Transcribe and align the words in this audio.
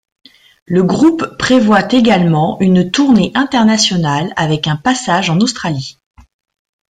Le 0.65 0.81
groupe 0.81 1.37
prévoit 1.37 1.93
également 1.93 2.59
une 2.59 2.89
tournée 2.89 3.31
internationale 3.35 4.33
avec 4.35 4.65
un 4.65 4.75
passage 4.75 5.29
en 5.29 5.37
Australie. 5.41 5.95